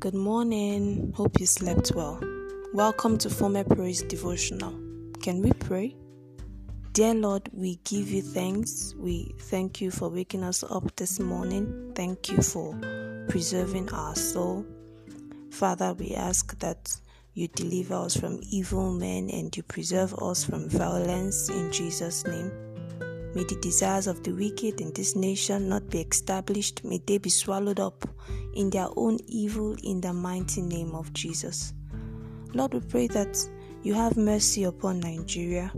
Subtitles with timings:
[0.00, 1.12] Good morning.
[1.14, 2.18] Hope you slept well.
[2.72, 4.72] Welcome to Fome Praise Devotional.
[5.20, 5.94] Can we pray?
[6.94, 8.94] Dear Lord, we give you thanks.
[8.96, 11.92] We thank you for waking us up this morning.
[11.94, 12.74] Thank you for
[13.28, 14.64] preserving our soul.
[15.50, 16.96] Father, we ask that
[17.34, 22.50] you deliver us from evil men and you preserve us from violence in Jesus' name.
[23.34, 26.82] May the desires of the wicked in this nation not be established.
[26.84, 28.04] May they be swallowed up
[28.54, 31.72] in their own evil in the mighty name of Jesus.
[32.52, 33.38] Lord, we pray that
[33.82, 35.72] you have mercy upon Nigeria.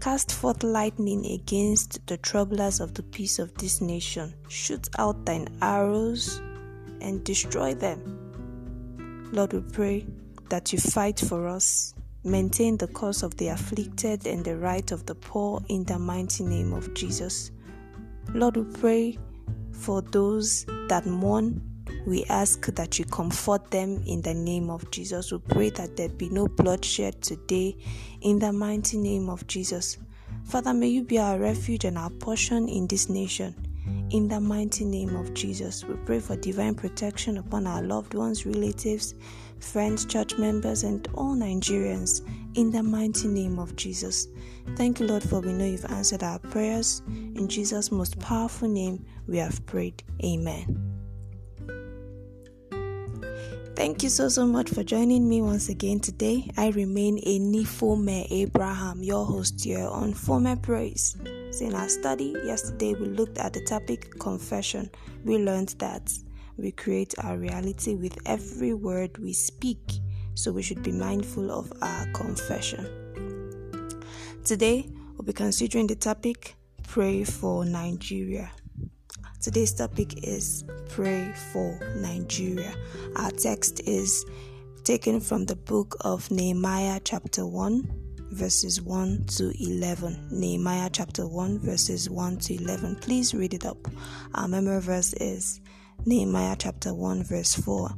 [0.00, 4.32] Cast forth lightning against the troublers of the peace of this nation.
[4.48, 6.40] Shoot out thine arrows
[7.00, 9.28] and destroy them.
[9.32, 10.06] Lord, we pray
[10.50, 11.95] that you fight for us
[12.26, 16.44] maintain the cause of the afflicted and the right of the poor in the mighty
[16.44, 17.52] name of Jesus.
[18.34, 19.18] Lord, we pray
[19.72, 21.62] for those that mourn.
[22.06, 25.32] We ask that you comfort them in the name of Jesus.
[25.32, 27.76] We pray that there be no bloodshed today
[28.20, 29.98] in the mighty name of Jesus.
[30.44, 33.65] Father, may you be our refuge and our portion in this nation.
[34.10, 38.46] In the mighty name of Jesus, we pray for divine protection upon our loved ones,
[38.46, 39.14] relatives,
[39.58, 42.20] friends, church members, and all Nigerians.
[42.54, 44.28] In the mighty name of Jesus.
[44.76, 47.02] Thank you, Lord, for we know you've answered our prayers.
[47.08, 50.02] In Jesus' most powerful name, we have prayed.
[50.24, 50.96] Amen.
[53.76, 56.50] Thank you so, so much for joining me once again today.
[56.56, 61.14] I remain Enifome Abraham, your host here on Fome Praise.
[61.56, 64.90] So, in our study yesterday, we looked at the topic confession.
[65.24, 66.12] We learned that
[66.58, 69.80] we create our reality with every word we speak,
[70.34, 72.84] so we should be mindful of our confession.
[74.44, 78.50] Today, we'll be considering the topic Pray for Nigeria.
[79.40, 82.74] Today's topic is Pray for Nigeria.
[83.16, 84.26] Our text is
[84.84, 90.28] taken from the book of Nehemiah, chapter 1, verses 1 to 11.
[90.30, 92.96] Nehemiah, chapter 1, verses 1 to 11.
[92.96, 93.78] Please read it up.
[94.34, 95.60] Our memory verse is
[96.04, 97.90] Nehemiah, chapter 1, verse 4.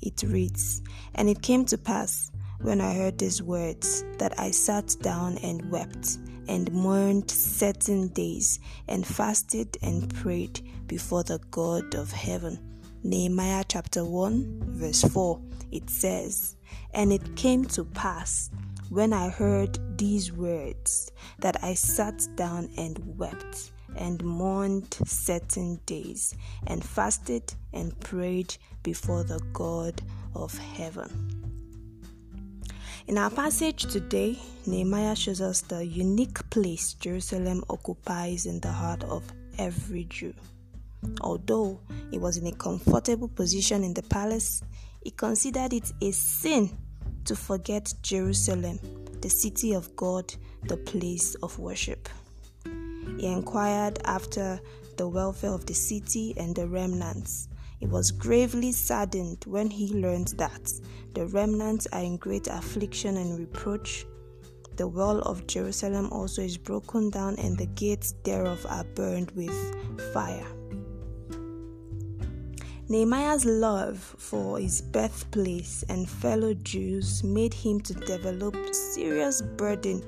[0.00, 0.82] It reads
[1.14, 5.70] And it came to pass when I heard these words that I sat down and
[5.70, 12.58] wept and mourned certain days and fasted and prayed before the God of heaven.
[13.04, 15.40] Nehemiah chapter 1, verse 4,
[15.72, 16.56] it says,
[16.94, 18.50] And it came to pass
[18.92, 26.34] when I heard these words that I sat down and wept and mourned certain days
[26.66, 30.02] and fasted and prayed before the God
[30.34, 31.08] of heaven.
[33.06, 39.04] In our passage today, Nehemiah shows us the unique place Jerusalem occupies in the heart
[39.04, 39.24] of
[39.58, 40.34] every Jew.
[41.22, 41.80] Although
[42.10, 44.60] he was in a comfortable position in the palace,
[45.02, 46.76] he considered it a sin
[47.24, 48.78] to forget Jerusalem,
[49.20, 50.34] the city of God,
[50.64, 52.08] the place of worship.
[53.18, 54.60] He inquired after
[54.96, 57.48] the welfare of the city and the remnants.
[57.78, 60.72] He was gravely saddened when he learned that
[61.14, 64.06] the remnants are in great affliction and reproach.
[64.76, 69.52] The wall of Jerusalem also is broken down, and the gates thereof are burned with
[70.14, 70.46] fire.
[72.92, 80.04] Nehemiah's love for his birthplace and fellow Jews made him to develop serious burden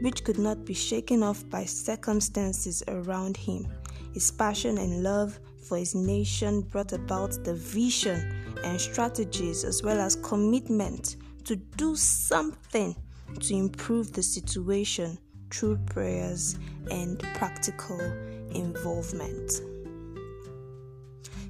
[0.00, 3.68] which could not be shaken off by circumstances around him.
[4.14, 8.34] His passion and love for his nation brought about the vision
[8.64, 11.14] and strategies as well as commitment
[11.44, 12.96] to do something
[13.38, 15.16] to improve the situation
[15.52, 16.58] through prayers
[16.90, 18.00] and practical
[18.50, 19.52] involvement.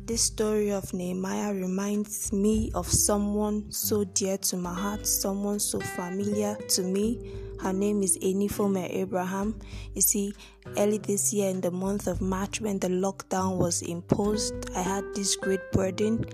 [0.06, 5.81] This story of Nehemiah reminds me of someone so dear to my heart, someone so
[5.81, 7.32] familiar to me.
[7.59, 9.59] Her name is Enifome Abraham.
[9.94, 10.34] You see,
[10.76, 15.05] early this year in the month of March, when the lockdown was imposed, I had
[15.14, 16.26] this great burden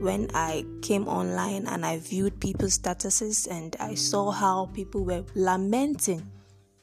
[0.00, 5.22] when I came online and I viewed people's statuses and I saw how people were
[5.34, 6.26] lamenting.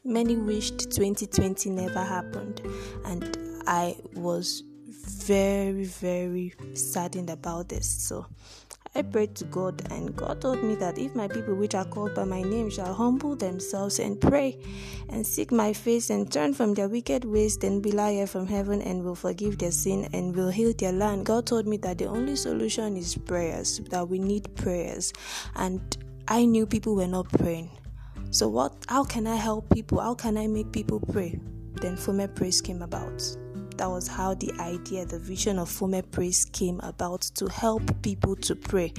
[0.03, 2.61] Many wished 2020 never happened,
[3.03, 3.35] and
[3.65, 4.61] I was
[5.25, 7.87] very, very saddened about this.
[7.87, 8.25] So
[8.97, 12.15] I prayed to God, and God told me that if my people, which are called
[12.15, 14.57] by my name, shall humble themselves and pray
[15.09, 18.47] and seek my face and turn from their wicked ways, then will I hear from
[18.47, 21.25] heaven and will forgive their sin and will heal their land.
[21.25, 25.11] God told me that the only solution is prayers, that we need prayers.
[25.55, 25.81] And
[26.27, 27.69] I knew people were not praying.
[28.31, 29.99] So what how can I help people?
[29.99, 31.39] How can I make people pray?
[31.81, 33.21] Then Fome Praise came about.
[33.77, 38.35] That was how the idea, the vision of Fome Praise came about to help people
[38.37, 38.93] to pray.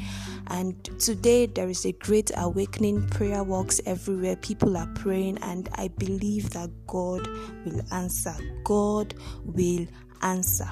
[0.49, 4.37] And today there is a great awakening, prayer walks everywhere.
[4.37, 7.27] People are praying, and I believe that God
[7.65, 8.35] will answer.
[8.65, 9.15] God
[9.45, 9.87] will
[10.23, 10.69] answer.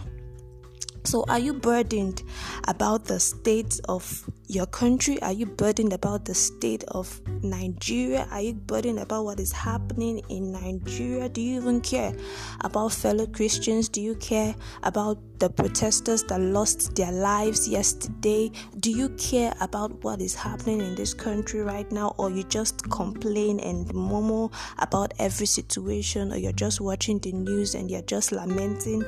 [1.06, 2.22] So, are you burdened
[2.66, 5.20] about the state of your country?
[5.20, 8.26] Are you burdened about the state of Nigeria?
[8.30, 11.28] Are you burdened about what is happening in Nigeria?
[11.28, 12.14] Do you even care
[12.62, 13.90] about fellow Christians?
[13.90, 18.50] Do you care about the protesters that lost their lives yesterday?
[18.80, 22.14] Do you care about what is happening in this country right now?
[22.16, 24.48] Or you just complain and murmur
[24.78, 26.32] about every situation?
[26.32, 29.04] Or you're just watching the news and you're just lamenting?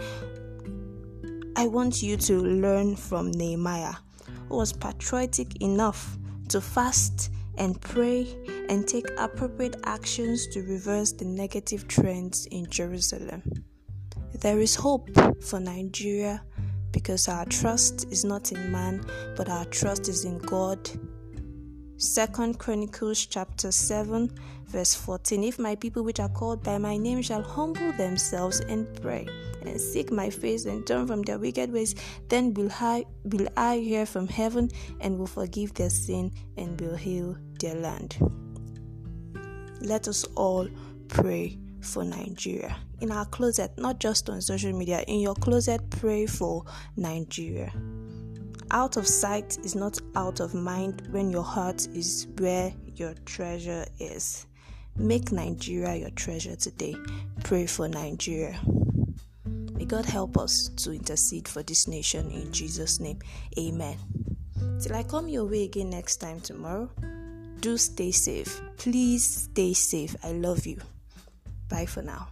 [1.59, 3.95] I want you to learn from Nehemiah,
[4.51, 6.19] who was patriotic enough
[6.51, 8.27] to fast and pray
[8.69, 13.43] and take appropriate actions to reverse the negative trends in Jerusalem.
[14.35, 15.09] There is hope
[15.43, 16.45] for Nigeria
[16.93, 19.03] because our trust is not in man,
[19.35, 20.79] but our trust is in God
[21.99, 24.31] Second Chronicles chapter 7
[24.67, 28.87] verse 14 If my people which are called by my name shall humble themselves and
[29.01, 29.27] pray
[29.63, 31.95] and seek my face and turn from their wicked ways
[32.29, 34.71] then will I, will I hear from heaven
[35.01, 38.19] and will forgive their sin and will heal their land.
[39.81, 40.69] Let us all
[41.09, 42.77] pray for Nigeria.
[43.01, 46.65] In our closet, not just on social media, in your closet, pray for
[46.97, 47.73] Nigeria.
[48.71, 53.87] Out of sight is not out of mind when your heart is where your treasure
[54.01, 54.47] is.
[54.97, 56.97] Make Nigeria your treasure today.
[57.45, 58.59] Pray for Nigeria.
[59.75, 63.21] May God help us to intercede for this nation in Jesus' name.
[63.59, 63.99] Amen.
[64.81, 66.91] Till I come your way again next time tomorrow,
[67.61, 68.61] do stay safe.
[68.79, 70.17] Please stay safe.
[70.25, 70.79] I love you.
[71.69, 72.29] Bye for now.